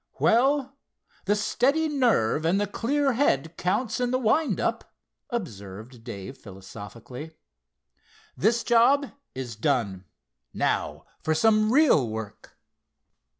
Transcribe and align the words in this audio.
"Well, 0.19 0.79
the 1.25 1.35
steady 1.35 1.87
nerve 1.87 2.43
and 2.43 2.59
the 2.59 2.65
clear 2.65 3.13
head 3.13 3.55
counts 3.55 3.99
in 3.99 4.09
the 4.09 4.17
wind 4.17 4.59
up," 4.59 4.95
observed 5.29 6.03
Dave 6.03 6.39
philosophically. 6.39 7.33
"This 8.35 8.63
job 8.63 9.11
is 9.35 9.55
done. 9.55 10.05
Now 10.55 11.05
for 11.21 11.35
some 11.35 11.71
real 11.71 12.09
work." 12.09 12.57